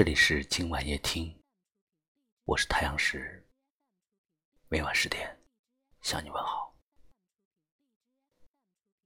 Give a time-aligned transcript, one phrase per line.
[0.00, 1.38] 这里是今晚夜听，
[2.44, 3.46] 我是太阳石，
[4.70, 5.38] 每晚十点
[6.00, 6.74] 向你问好。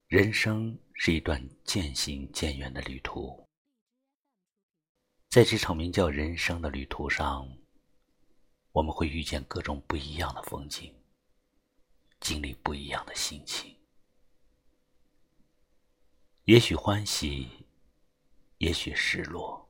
[0.07, 3.45] 人生是一段渐行渐远的旅途，
[5.31, 7.45] 在这场名叫人生的旅途上，
[8.71, 10.95] 我们会遇见各种不一样的风景，
[12.21, 13.77] 经历不一样的心情，
[16.45, 17.67] 也许欢喜，
[18.59, 19.64] 也许失落。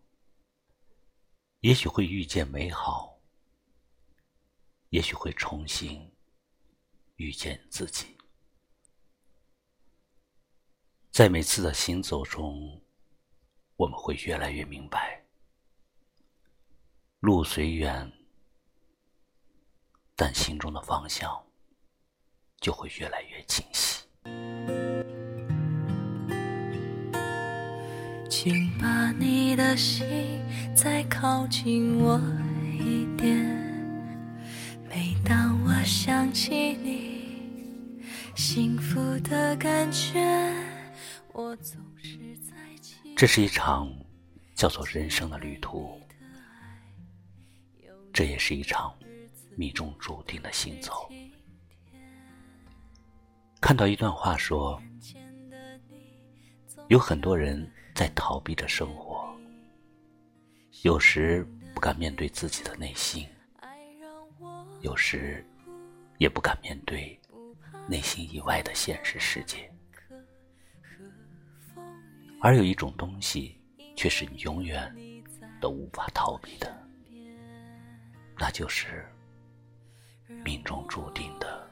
[1.65, 3.19] 也许会遇见美好，
[4.91, 6.15] 也许会重新
[7.17, 8.19] 遇见自己。
[11.11, 12.79] 在每次的行走中，
[13.77, 15.25] 我们会越来越明白，
[17.21, 18.13] 路虽远，
[20.15, 21.43] 但心中的方向
[22.61, 23.94] 就会越来越清晰。
[28.45, 30.07] 请把你的心
[30.77, 32.21] 再靠近我
[32.79, 33.43] 一点。
[34.87, 38.03] 每当我想起你，
[38.35, 40.21] 幸福的感觉，
[41.33, 42.53] 我总是在
[43.17, 43.91] 这是一场
[44.55, 45.99] 叫做人生的旅途，
[48.13, 48.95] 这也是一场
[49.57, 51.11] 命中注定的行走。
[53.59, 54.79] 看到一段话说，
[56.89, 57.67] 有很多人。
[57.95, 59.25] 在逃避着生活，
[60.83, 63.25] 有时不敢面对自己的内心，
[64.81, 65.47] 有时
[66.19, 67.17] 也不敢面对
[67.89, 69.71] 内心以外的现实世界。
[72.41, 73.57] 而有一种东西，
[73.97, 74.93] 却是你永远
[75.61, 76.77] 都无法逃避的，
[78.37, 79.09] 那就是
[80.45, 81.71] 命中注定的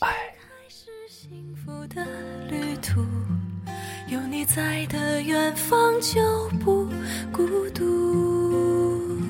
[0.00, 0.34] 爱。
[4.40, 6.18] 你在的远方就
[6.64, 6.86] 不
[7.30, 9.20] 孤独。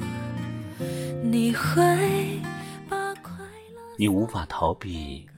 [1.20, 2.40] 你会
[2.88, 3.34] 把快
[3.74, 3.96] 乐。
[3.98, 5.28] 你无法逃避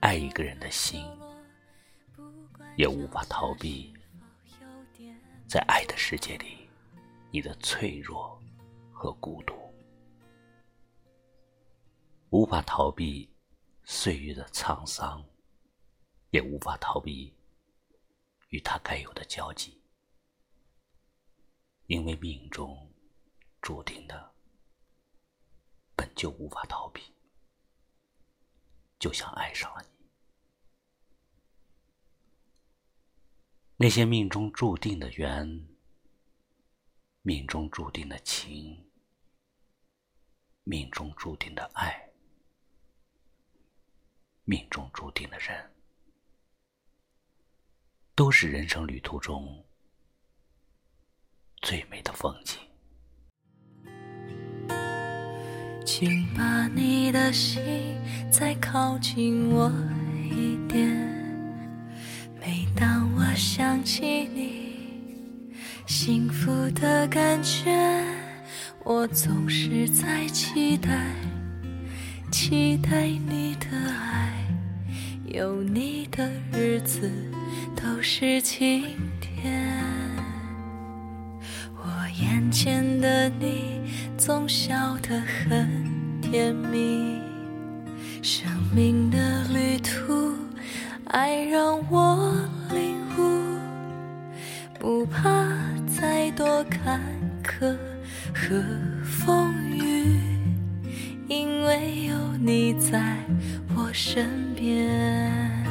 [0.00, 1.04] 爱一个人的心，
[2.76, 3.94] 也无法逃避
[5.46, 6.68] 在爱的世界里
[7.30, 8.36] 你的脆弱
[8.90, 9.54] 和孤独，
[12.30, 13.30] 无法逃避
[13.84, 15.24] 岁月的沧桑，
[16.30, 17.32] 也无法逃避。
[18.48, 19.80] 与他该有的交集，
[21.86, 22.92] 因为命中
[23.60, 24.34] 注定的
[25.94, 27.02] 本就无法逃避，
[28.98, 29.88] 就像爱上了你。
[33.78, 35.68] 那些命中注定的缘，
[37.22, 38.90] 命中注定的情，
[40.64, 42.10] 命中注定的爱，
[44.44, 45.75] 命中注定的人。
[48.16, 49.46] 都是人生旅途中
[51.60, 52.58] 最美的风景。
[55.84, 57.62] 请把你的心
[58.30, 59.70] 再靠近我
[60.24, 60.88] 一点。
[62.40, 65.52] 每当我想起你，
[65.86, 67.70] 幸福的感觉，
[68.82, 71.14] 我总是在期待，
[72.32, 74.42] 期待你的爱，
[75.26, 77.12] 有你的日子。
[77.86, 78.82] 都是晴
[79.20, 79.64] 天，
[81.76, 83.80] 我眼前的你
[84.18, 87.20] 总笑得很甜蜜。
[88.22, 90.34] 生命的旅途，
[91.04, 92.34] 爱让我
[92.70, 93.56] 领悟，
[94.80, 95.46] 不怕
[95.86, 97.00] 再多坎
[97.44, 97.76] 坷
[98.34, 98.60] 和
[99.04, 100.18] 风雨，
[101.28, 103.16] 因为有你在
[103.76, 105.65] 我身边。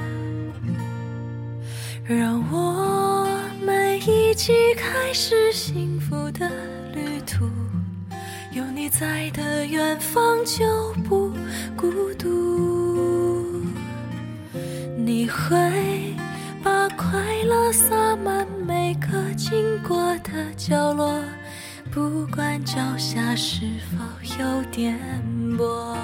[2.07, 3.27] 让我
[3.65, 6.47] 们一起开始幸福的
[6.93, 7.49] 旅途，
[8.51, 10.63] 有你在的远方就
[11.03, 11.31] 不
[11.75, 13.59] 孤独。
[14.95, 16.13] 你会
[16.63, 21.19] 把快乐洒满每个经过的角落，
[21.91, 24.95] 不管脚下是否有颠
[25.57, 25.97] 簸。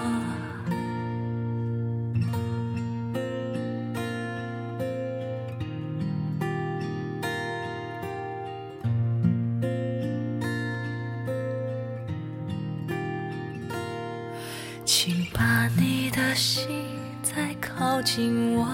[16.34, 16.86] 心
[17.22, 18.68] 再靠近我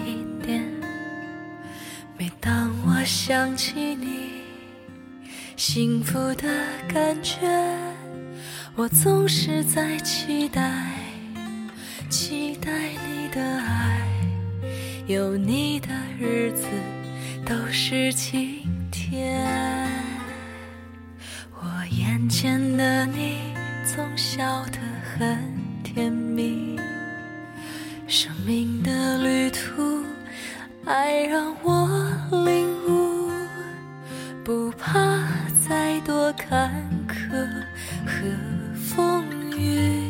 [0.00, 0.62] 一点。
[2.16, 4.42] 每当我想起你
[5.56, 6.48] 幸福的
[6.88, 7.46] 感觉，
[8.74, 10.92] 我总是在期待，
[12.08, 12.70] 期待
[13.06, 14.00] 你的爱。
[15.06, 15.88] 有你的
[16.18, 16.66] 日子
[17.44, 19.46] 都是晴天。
[21.60, 21.84] 我。
[21.90, 23.54] 眼前的你
[23.84, 25.38] 总笑得很
[25.94, 26.76] 甜蜜，
[28.08, 30.02] 生命的旅途，
[30.84, 31.88] 爱让我
[32.44, 33.30] 领悟，
[34.42, 34.98] 不怕
[35.68, 36.68] 再多坎
[37.06, 37.46] 坷
[38.04, 38.26] 和
[38.74, 39.24] 风
[39.56, 40.02] 雨，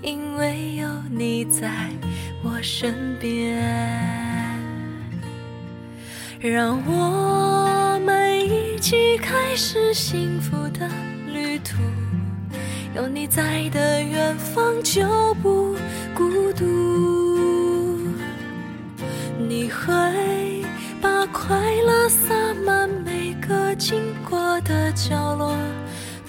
[0.00, 1.90] 因为有你在
[2.44, 3.60] 我身边，
[6.38, 10.88] 让我们一起开始幸福的
[11.32, 11.82] 旅途。
[12.94, 15.02] 有你在的远方就
[15.42, 15.74] 不
[16.14, 17.98] 孤独，
[19.36, 20.64] 你会
[21.02, 22.32] 把快乐洒
[22.64, 25.56] 满每个经过的角落，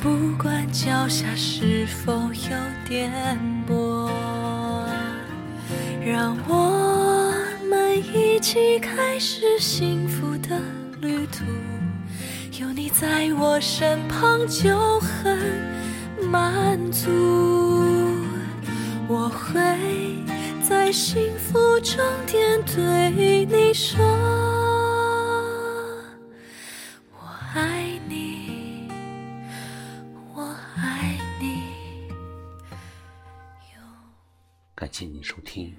[0.01, 2.57] 不管脚下是否有
[2.89, 3.11] 颠
[3.69, 4.09] 簸，
[6.03, 7.31] 让我
[7.69, 10.59] 们一起开始幸福的
[10.99, 11.43] 旅途。
[12.59, 15.37] 有你在我身旁就很
[16.35, 17.09] 满足，
[19.07, 19.55] 我会
[20.61, 24.05] 在幸福终点对你说，
[27.13, 28.89] 我爱你，
[30.33, 30.43] 我
[30.75, 31.63] 爱你。
[34.75, 35.73] 感谢您收听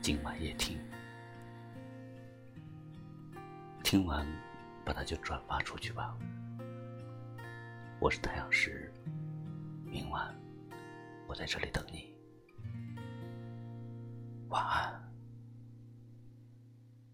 [0.00, 0.78] 今晚夜听，
[3.82, 4.24] 听完
[4.84, 6.16] 把它就转发出去吧。
[7.98, 8.92] 我是太阳石，
[9.90, 10.34] 明晚
[11.26, 12.14] 我在这里等你，
[14.48, 15.07] 晚安。